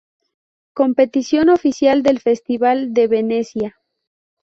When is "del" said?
2.01-2.19